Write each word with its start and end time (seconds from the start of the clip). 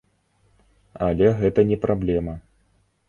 Але 1.07 1.27
гэта 1.43 1.67
не 1.73 1.77
праблема. 1.85 2.33